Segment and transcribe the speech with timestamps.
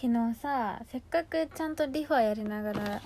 [0.00, 3.02] 昨日させっかくちゃんとリファやりながら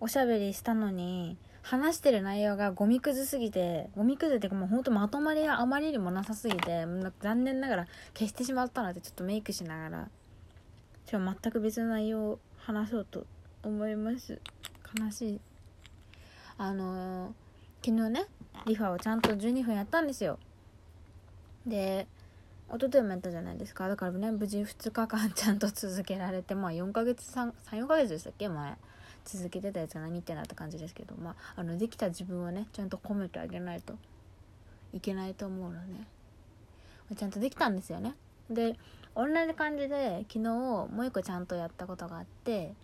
[0.00, 6.84] おしゃべりしたのに話してる内容がゴミくずすぎてゴミくずってかもうほんとまとまりがあまりにもなさすぎて
[7.20, 10.08] 残念ながら消してしまったのでちょっとメイクしながら
[11.08, 13.24] 今日全く別の内容を話そうと
[13.62, 14.40] 思います。
[14.98, 15.40] 悲しい。
[16.58, 18.24] あのー、昨日ね
[18.66, 20.40] リファをちゃんと12分やったんですよ。
[21.64, 22.08] で
[22.68, 23.88] 一昨日もやったじゃないですか。
[23.88, 28.48] だからね無事2日間ちゃんと続けられてまあ4ヶ月34ヶ月でしたっけ？
[28.48, 28.76] 前。
[29.24, 31.14] 続けてたやつが何言ってんだって感じですけど。
[31.16, 33.94] まああのできた自分はねちゃんと褒めてあげないと。
[34.92, 36.06] いけないと思うのね。
[37.16, 38.14] ちゃんとできたんですよね。
[38.50, 38.76] で
[39.14, 42.74] 同じ感じで昨日もう一個ちゃんとやったことがあって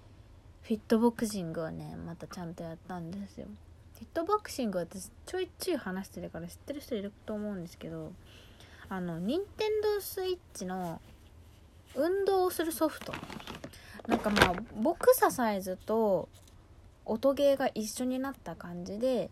[0.62, 3.46] フィットボクシングをねまたちゃんとやったんですよ。
[3.94, 8.12] フィットボクシング私ちょいちょい話してるから知ってる人いると思うんですけど
[8.88, 11.00] あの任天堂スイッチの
[11.94, 13.12] 運動をするソフト。
[14.06, 16.28] なんかまあボクササイズと
[17.04, 19.30] 音ゲーが一緒になった感じで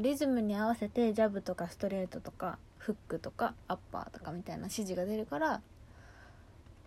[0.00, 5.60] リズムに合わせてジャブとかストレートとかフックとかアッパーとかみたいな指示が出るから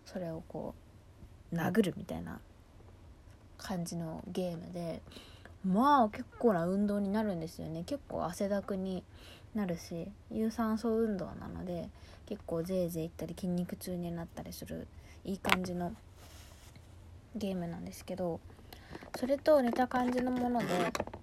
[0.04, 0.74] それをこ
[1.52, 2.40] う殴るみたいな
[3.58, 5.00] 感じのゲームで
[5.64, 7.84] まあ結構な運動になるんですよね。
[7.86, 9.04] 結構汗だくに
[9.54, 11.88] なるし有酸素運動なので
[12.26, 14.86] 結構ぜいぜいいったり筋肉痛になったりする
[15.24, 15.92] いい感じの
[17.36, 18.40] ゲームなんですけど
[19.16, 20.66] それと似た感じのもので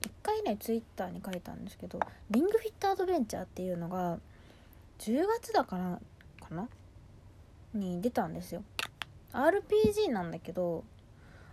[0.02, 4.20] 一回ねツイッターに書いたんですけどリングフィットアドベンチャーっていうのが
[5.00, 6.00] 10月だから
[6.48, 6.68] かな？
[7.74, 8.64] に出たんですよ。
[9.32, 10.84] RPG なんだけど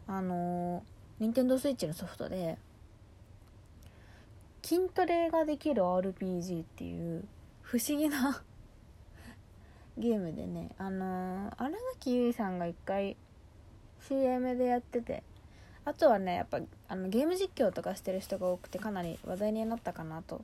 [0.06, 0.82] あの
[1.18, 2.58] 任天堂スイッチのソフトで
[4.66, 7.22] 筋トレができる RPG っていう
[7.62, 8.42] 不思議な
[9.96, 13.16] ゲームでねあの荒垣結衣さんが一回
[14.00, 15.22] CM でやってて
[15.84, 16.58] あとはねやっぱ
[16.88, 20.42] あのゲーム実況とかしてる人が多くてかなり話題になったかなと。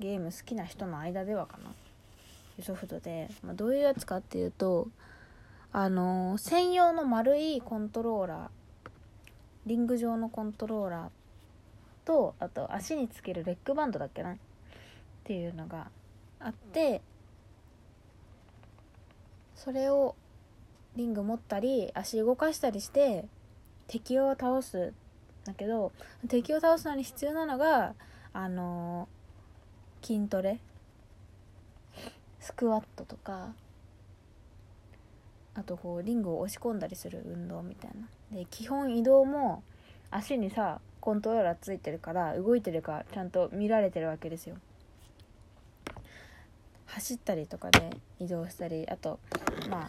[0.00, 1.70] ゲーム好きな人の間ではかな。
[2.64, 4.88] ソフトで、まあ、どういうやつかっていうと
[5.70, 8.50] あのー、専用の丸いコントローラー。
[9.66, 11.21] リング状のコントローラー
[12.04, 14.32] とあと足につけるレッグバンドだっけな？
[14.32, 14.36] っ
[15.24, 15.88] ていうのが
[16.40, 17.00] あって
[19.54, 20.14] それを
[20.96, 23.26] リング持ったり足動かしたりして
[23.86, 24.92] 敵を倒す
[25.44, 25.92] だけど
[26.28, 27.94] 敵を倒すのに必要なのが
[28.32, 30.58] あのー、筋トレ？
[32.40, 33.52] スクワットとか
[35.54, 38.36] あとこうリングを押し込んだりする運動みたいな。
[38.36, 39.62] で基本移動も
[40.10, 44.54] 足にさコントローラーついてるから動いてるかちゃんと見られてるわけですよ。
[46.86, 47.90] 走ったりとかで
[48.20, 49.18] 移動したりあと
[49.68, 49.88] ま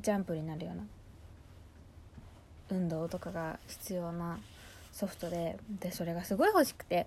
[0.00, 0.84] ジャンプになるような
[2.70, 4.38] 運動とかが必要な
[4.92, 7.06] ソフトででそれがすごい欲しくて。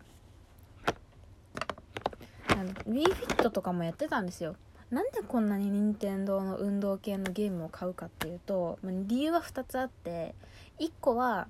[2.47, 4.55] あの WeFit とかもやってたんですよ。
[4.89, 10.35] なんでこんなに任天堂の運動系のゲームを買うかっていうと理由は2つあって
[10.79, 11.47] 1個は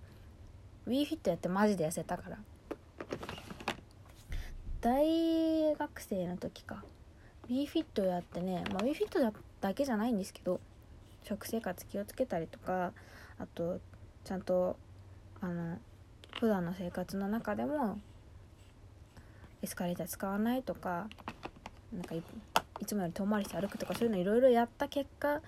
[0.88, 2.38] WeFit やってマジで痩せたから。
[4.82, 6.84] 大学生の時か。
[7.50, 9.32] WeFit やってね、まあ、WeFit
[9.62, 10.60] だけじゃないんですけど
[11.24, 12.92] 食生活気をつけたりとか
[13.40, 13.80] あと
[14.24, 14.78] ちゃんと
[15.42, 15.78] あの
[16.40, 18.00] 普段の生活の中でも
[19.62, 21.08] エスカレーター使わないとか
[21.94, 22.24] なんかい
[22.86, 25.42] つもより遠回りして歩くとかそういうのいろいろやった結果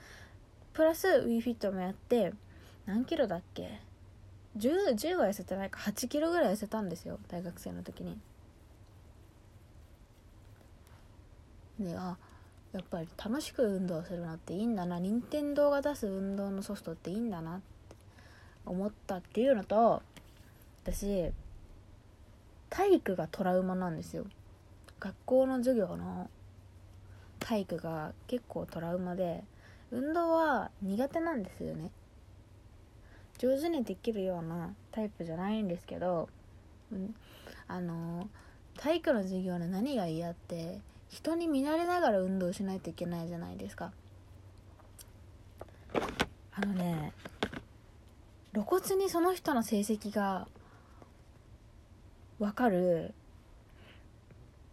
[0.74, 2.34] プラス WeFit もやって
[2.86, 3.80] 何キロだっけ
[4.56, 8.18] 10, 10は痩せてないか8キロぐらい痩せたんですよ大学生の時に。
[11.80, 12.18] であ
[12.74, 17.64] やっぱり楽しく運動するのっていいんだな任天堂が出す運動のソフトっていいんだなって
[18.66, 20.02] 思ったっていうのと
[20.84, 21.32] 私
[22.70, 24.26] 体育がトラウマなんですよ。
[25.00, 26.30] 学校の授業の
[27.40, 29.44] 体育が結構トラウマで
[29.92, 31.92] 運動は苦手なんですよね。
[33.38, 36.30] 上手にできるようなタイプじゃないんですけど、
[36.92, 37.16] うん、
[37.68, 38.28] あの
[38.78, 40.80] 体育の授業の何が嫌って
[41.10, 43.92] 人に見慣れながら運動しないといけないじゃないですか。
[46.60, 47.14] あのね
[48.54, 50.48] 露骨にその人の成績が
[52.40, 53.14] 分かる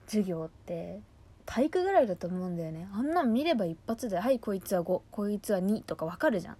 [0.06, 1.00] 授業って
[1.44, 2.88] 体育ぐらいだと思うんだよね。
[2.92, 6.56] あんなん見れば一発で「はいこいつは5こいつは2」とか分かるじゃん。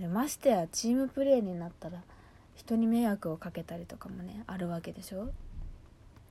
[0.00, 2.00] でましてやチームプレーになったら
[2.56, 5.30] 人に迷惑をかけたりとかもねあるわけでしょ？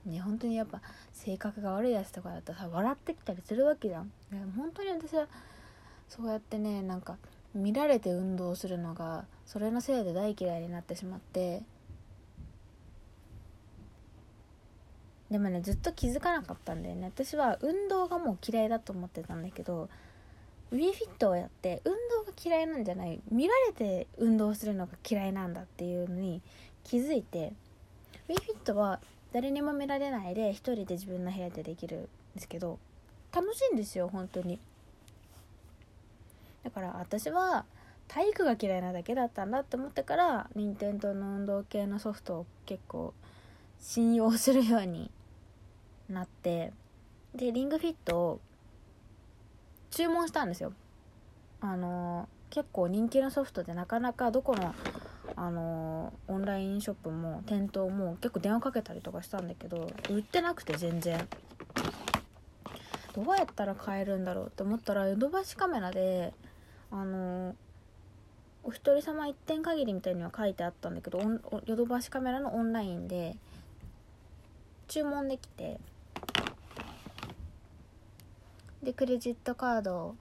[0.04, 0.80] ね本当にやっぱ
[1.12, 4.10] 性格が悪いやつとかだったらさ笑ってきたりするわけじゃん。
[4.56, 5.26] 本当に私は
[6.08, 7.16] そうやってねなんか
[7.54, 11.62] 見られて運動するのがそれのせいで大嫌いになってしまって。
[15.30, 17.06] でもねずっと気づかなかったんだよね。
[17.06, 19.88] 私は運動がもう嫌いだと思ってたんだけど
[20.72, 21.92] WeFit をやって運
[22.24, 23.20] 動が嫌いなんじゃない。
[23.30, 26.40] 見られて運動するのが嫌いなんだっていうのに
[26.84, 27.52] 気づいて
[28.28, 29.00] WeFit は
[29.32, 32.78] 誰にも見られないで一人で自分の部屋でできるんですけど
[33.32, 34.58] 楽しいんですよ本当に。
[36.62, 37.64] だから私は
[38.08, 43.14] 体育が嫌いなだけだったんだって思ってから任天堂の運動系のソフトを結構
[43.80, 45.10] 信用するように
[46.08, 46.72] なって
[47.34, 48.40] でリングフィットを
[49.90, 50.72] 注文したんですよ。
[51.60, 54.74] あの結構人気のソフトでなかなかどこの
[55.36, 61.28] あのオンラインショップも店頭も結構電話かけたりとかしたんだけど売ってなくて全然。
[63.12, 66.32] どうやったら買えるんだろうって思ったらヨドバシカメラで
[66.92, 67.56] あの
[68.62, 71.20] お一人様一点限りみたいには書いてあったんだけど
[71.66, 73.36] ヨドバシカメラのオンラインで
[74.86, 75.80] 注文できて
[78.82, 80.14] でクレジットカード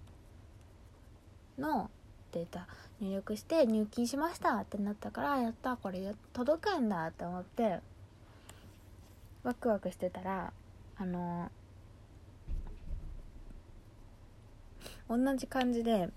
[1.58, 1.90] の
[2.32, 2.68] データ
[3.00, 7.80] 入力して入金しましたってなったからやったこれ届くんだって思って
[9.44, 10.52] ワクワクしてたら
[10.98, 11.50] あの
[15.10, 16.10] 同じ感じで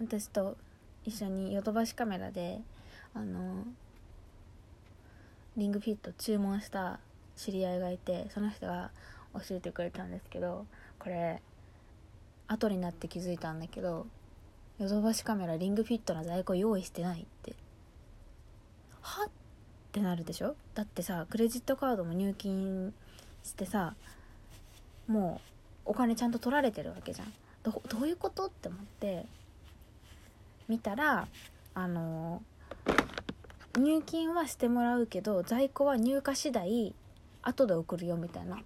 [0.00, 0.56] 私と
[1.04, 2.60] 一緒にヨドバシカメラで
[3.12, 3.64] あの
[5.56, 7.00] リングフィット注文した
[7.36, 8.90] 知り合いがいてその人が
[9.34, 10.66] 教えてくれたんですけど
[11.04, 11.42] これ
[12.48, 14.06] 後になって気づいたんだけど
[14.78, 17.54] ヨドバシカメラリングフィットの在庫用意してないって。
[19.02, 19.30] はっ？
[19.92, 20.56] てなるでしょ？
[20.74, 22.94] だってさクレジットカードも入金
[23.44, 23.94] してさ
[25.06, 25.40] も
[25.86, 27.32] うお金ちゃんと取られてるわけじゃん。
[27.62, 28.46] どういうこと？
[28.46, 29.26] って思って
[30.68, 31.28] 見たら
[31.74, 32.42] あの
[33.78, 36.94] 入金はしてもらうけど在庫は入荷次第
[37.42, 38.58] 後で送るよみたいな。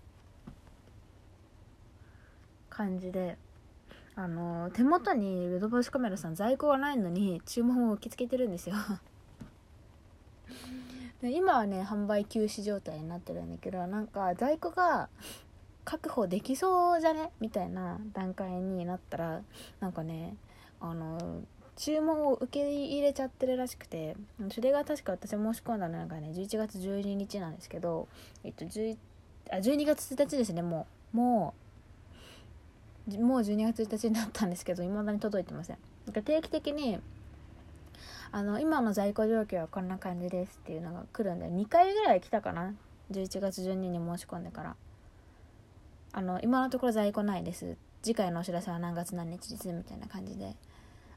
[2.78, 3.36] 感じで
[4.14, 8.76] あの手元にヨドバシカメラさん在庫がないのに注文を受け付けてるんですよ。
[11.20, 15.08] で今はね販売休止状態になってるんだけどなんか在庫が
[15.84, 17.32] 確保できそうじゃね？
[17.40, 19.42] みたいな段階になったら
[19.80, 20.36] なんかね
[20.78, 21.42] あの
[21.75, 24.16] 注文を受け入れちゃってるらしくて
[24.50, 28.06] それが確か私申し込んだのがね11月12日なんですけど、
[28.44, 28.96] えっと、10
[29.50, 31.67] あ12月1日ですねもうもう
[33.16, 35.78] もう12月1日になったんですけど未だに届いてません。
[36.06, 36.99] なんか定期的に
[38.31, 42.75] あの今の在庫状況はこんな感じですっていうのが来るんで2回ぐらい来たかな
[43.10, 44.76] ？11月12日に申し込んでから。
[46.12, 47.76] あの今のところ在庫ないです。
[48.02, 50.54] 次回のお知らせは何月何日ですみたいな感じで。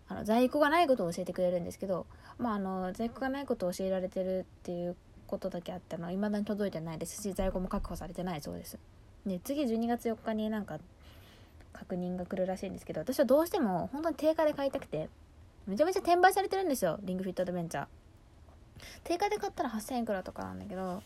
[0.08, 2.06] あの在庫がないことを教えてくれるんですけど
[2.38, 8.78] まああの在庫がないことを教えられてるっていうことだけあったのは未だに届いてないですし在庫も確保されてないそうです。
[9.26, 10.80] で次12月4日になんか
[11.74, 15.10] 確認が来るらしいんですけど私はどうしても本当に定価で買いたくて
[15.68, 17.86] めちゃめちゃ転売されてるんですよリングフィットアドベンチャー。
[19.04, 21.04] 定価で買ったら8000円いくらとかなんだけど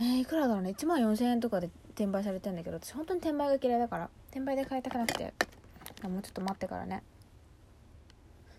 [0.00, 5.32] えー、いくらだろうね1万4000円とかで転売されてるんだけど私本当に転売が嫌いだから転売で買いたくなくて
[6.02, 7.02] もうちょっと待ってからね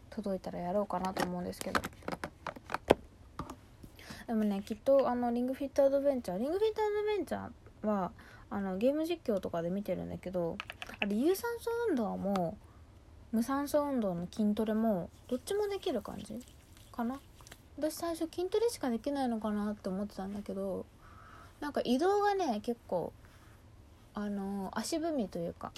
[0.10, 1.82] 届いたらやろうかなと思うんですけど。
[4.26, 8.12] でもねきっとあのリングフィットアドベンチャーリングフィットアドベンチャーは
[8.50, 10.58] あのゲーム実況とかで見てるんだけど
[11.00, 12.58] あれ有酸素運動も
[13.32, 16.40] 無酸素運動の筋トレもどっちもできる感じ
[16.92, 17.20] かな。
[17.78, 20.86] 私最初筋トレしかできないのかなって思ってたんだけど
[21.60, 23.14] なんか移動がね結構
[24.16, 25.72] あの足踏みというか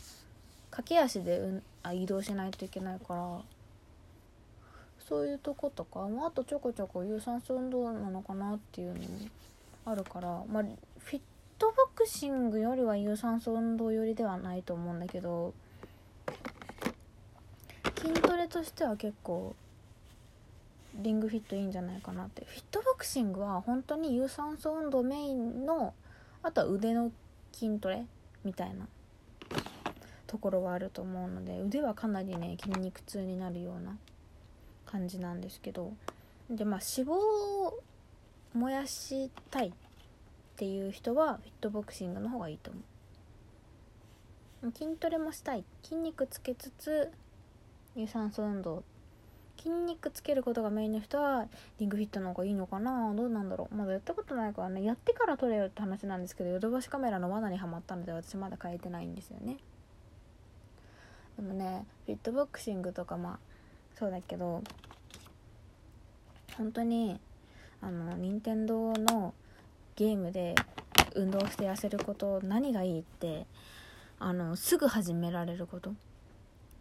[0.71, 3.41] 駆け足で、うん、あ移動しないといけないから
[5.09, 9.07] そういうとことか、まあ、あとちょこちょこ有酸素運動なのかなっていうのも
[9.85, 10.63] あるから、まあ、
[10.99, 11.23] フィット
[11.99, 15.53] クシングよりは有酸素運動寄りではないと思うんだけど
[17.97, 19.53] 筋トレとしては結構
[20.95, 22.45] リングフィットいいんじゃないかなって。
[22.45, 25.93] フィットボクシングは本当に有酸素運動メインの
[26.41, 27.11] あとは腕の
[27.51, 28.05] 筋トレ
[28.45, 28.87] みたいな。
[30.25, 33.97] ところはあると思うので腕はかなりね筋肉痛になるような
[34.85, 35.91] 感じなんですけど。
[36.49, 37.79] でまあ脂肪を
[38.53, 39.67] 燃やしたい。
[39.67, 39.71] っ
[40.59, 42.81] ていう人はフィットボクシングの方がいいと思
[44.63, 44.71] う。
[44.73, 45.63] 筋トレもしたい。
[45.83, 47.09] 筋肉つけつつ
[47.95, 48.83] 有酸素運動。
[49.57, 51.47] 筋肉つけることがメインの人は
[51.79, 53.13] リングフィットの方がいいのかな。
[53.15, 53.75] どうなんだろう。
[53.75, 54.83] まだやったことないからね。
[54.83, 59.55] やってから撮れよって話なんですけどヨドバシカメラの罠にはまったので私まだ変えてないんですよね。
[61.37, 63.39] でもねフィットボクシングとかまあ
[63.97, 64.61] そうだけど
[66.57, 67.17] 本当に
[67.79, 69.33] あの任天堂の
[69.99, 70.55] ゲームで
[71.13, 73.45] 運動して痩せること何がいいって
[74.17, 75.93] あのすぐ始められること。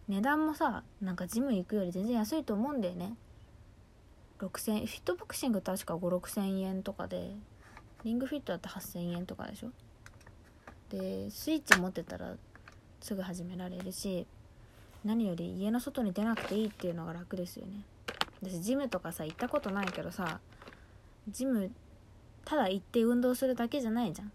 [0.06, 3.16] 値段もさなんかジム行くより全然安いと思うんだよね。
[4.38, 7.32] 6000フィットボクシング確か56000円とかで
[8.04, 9.70] リングフィットだって8000円とかでしょ。
[10.90, 12.36] でスイッチ持ってたら
[13.00, 14.28] すぐ始められるし
[15.04, 17.82] 何より家の外に出なくていいっていうのが楽ですよね。
[18.40, 20.38] 私ジムとかさ行ったことないけどさ
[21.28, 21.72] ジム
[22.48, 24.32] ただ行って運動するだけじゃないじゃん。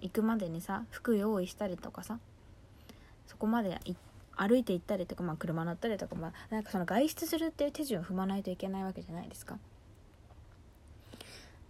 [0.00, 2.18] 行くまでにさ服用意したりとかさ
[3.28, 3.78] そこまで
[4.34, 9.60] 歩いて行ったりとか、まあ、車乗ったりとか、まあ、なんかその外出するっていう手順を踏まないといけないわけじゃないですか。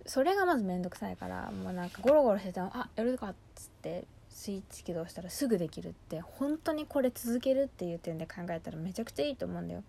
[0.06, 9.84] それがまずめんどくさいからもうなんかゴロゴロしてて「あやるか」っつってスイッチ起動したらすぐできるって本当にこれ続けるっていう点で考えたらめちゃくちゃいいと思うんだよ。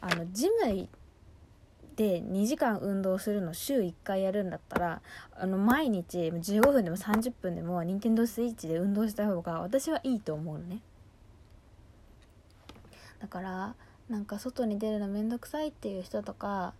[0.00, 0.88] あのジム
[2.00, 5.02] で2時間運動するの週1回やるんだったら
[5.38, 10.80] あの毎日15分でも30分でも任天堂スイッチで運動した方が私はいいと思うのね。
[13.20, 13.74] だから
[14.08, 16.72] なんか外に出るのめんどくさいっていう人とか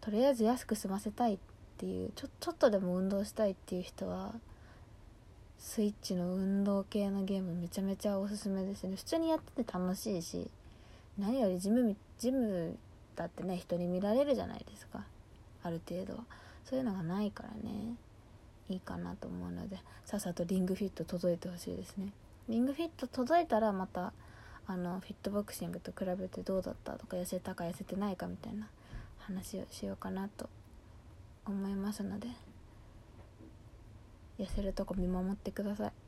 [0.00, 1.38] とりあえず安く済ませたいっ
[1.76, 4.32] ていうちょちょっとでも運動したいっていう人は
[5.58, 8.94] スイッチの運動系のゲームめちゃめちゃおすすめですね。
[8.94, 10.48] 普通にやってて楽しいし
[11.18, 12.78] 何よりジムジム
[13.16, 15.04] だってね人に見られるじゃないですか。
[15.62, 16.24] ある程度は。
[16.64, 17.96] そういうのがないからね。
[18.68, 19.78] いいかなと思うので。
[20.04, 22.12] さっさとリングフィット届いてほしいですね。
[22.48, 24.12] リングフィット届いたらまた
[24.66, 28.68] あのフィットボクシングと比べてどうだったとか痩せたか痩せてないかみたいな
[29.18, 30.48] 話をしようかなと
[31.46, 32.28] 思いますので。
[34.38, 36.01] 痩せるとこ見守ってください。